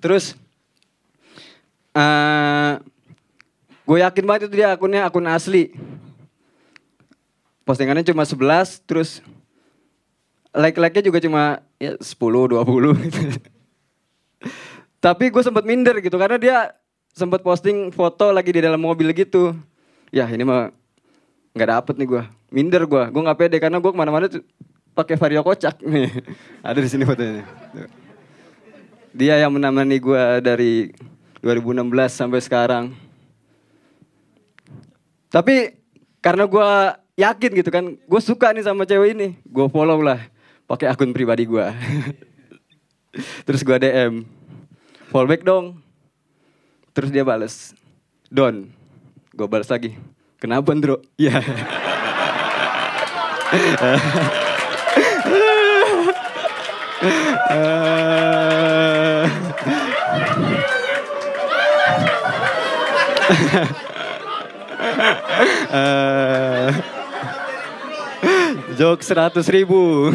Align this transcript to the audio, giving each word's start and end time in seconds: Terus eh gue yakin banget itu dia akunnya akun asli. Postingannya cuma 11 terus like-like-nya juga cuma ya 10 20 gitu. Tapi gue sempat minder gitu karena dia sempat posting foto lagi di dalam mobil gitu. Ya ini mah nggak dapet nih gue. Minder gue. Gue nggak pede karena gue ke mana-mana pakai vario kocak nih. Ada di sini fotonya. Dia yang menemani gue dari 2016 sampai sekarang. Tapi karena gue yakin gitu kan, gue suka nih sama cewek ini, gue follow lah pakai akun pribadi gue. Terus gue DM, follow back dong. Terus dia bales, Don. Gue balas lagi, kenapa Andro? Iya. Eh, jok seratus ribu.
Terus 0.00 0.34
eh 1.94 2.72
gue 3.84 3.98
yakin 4.00 4.24
banget 4.24 4.48
itu 4.48 4.56
dia 4.58 4.72
akunnya 4.72 5.06
akun 5.06 5.28
asli. 5.28 5.76
Postingannya 7.68 8.02
cuma 8.02 8.26
11 8.26 8.82
terus 8.88 9.22
like-like-nya 10.50 11.06
juga 11.06 11.22
cuma 11.22 11.62
ya 11.78 11.94
10 12.00 12.02
20 12.02 13.06
gitu. 13.06 13.20
Tapi 15.04 15.24
gue 15.30 15.42
sempat 15.44 15.64
minder 15.64 15.96
gitu 16.02 16.16
karena 16.18 16.36
dia 16.36 16.56
sempat 17.14 17.40
posting 17.44 17.92
foto 17.92 18.32
lagi 18.32 18.50
di 18.52 18.60
dalam 18.64 18.80
mobil 18.80 19.12
gitu. 19.14 19.54
Ya 20.10 20.26
ini 20.26 20.42
mah 20.42 20.74
nggak 21.54 21.70
dapet 21.70 21.94
nih 22.00 22.08
gue. 22.08 22.22
Minder 22.50 22.82
gue. 22.86 23.02
Gue 23.10 23.22
nggak 23.22 23.38
pede 23.38 23.56
karena 23.62 23.78
gue 23.78 23.90
ke 23.90 23.98
mana-mana 23.98 24.26
pakai 24.94 25.16
vario 25.16 25.42
kocak 25.46 25.80
nih. 25.82 26.10
Ada 26.66 26.78
di 26.82 26.88
sini 26.90 27.04
fotonya. 27.06 27.44
Dia 29.10 29.42
yang 29.42 29.50
menemani 29.50 29.98
gue 29.98 30.22
dari 30.38 30.94
2016 31.42 31.90
sampai 32.14 32.38
sekarang. 32.38 32.94
Tapi 35.30 35.74
karena 36.22 36.46
gue 36.46 36.68
yakin 37.18 37.50
gitu 37.58 37.70
kan, 37.74 37.84
gue 37.98 38.20
suka 38.22 38.54
nih 38.54 38.62
sama 38.62 38.86
cewek 38.86 39.18
ini, 39.18 39.28
gue 39.46 39.66
follow 39.70 39.98
lah 39.98 40.20
pakai 40.70 40.86
akun 40.86 41.10
pribadi 41.10 41.42
gue. 41.42 41.66
Terus 43.46 43.66
gue 43.66 43.76
DM, 43.82 44.22
follow 45.10 45.26
back 45.26 45.42
dong. 45.42 45.82
Terus 46.94 47.10
dia 47.10 47.26
bales, 47.26 47.74
Don. 48.30 48.70
Gue 49.34 49.46
balas 49.50 49.70
lagi, 49.70 49.98
kenapa 50.38 50.70
Andro? 50.70 51.02
Iya. 51.18 51.42
Eh, 65.70 66.68
jok 68.74 68.98
seratus 69.06 69.46
ribu. 69.46 70.10